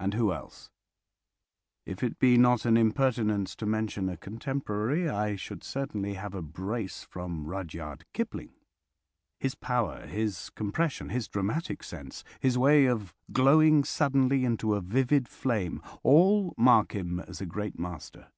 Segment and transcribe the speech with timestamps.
[0.00, 0.70] And who else?
[1.84, 6.40] If it be not an impertinence to mention a contemporary, I should certainly have a
[6.40, 8.54] brace from Rudyard Kipling.
[9.38, 15.28] His power, his compression, his dramatic sense, his way of glowing suddenly into a vivid
[15.28, 18.30] flame, all mark him as a great master.